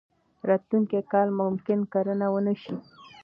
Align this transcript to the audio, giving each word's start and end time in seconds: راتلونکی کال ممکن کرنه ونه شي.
راتلونکی 0.47 0.99
کال 1.11 1.27
ممکن 1.39 1.79
کرنه 1.93 2.27
ونه 2.33 2.53
شي. 2.61 2.73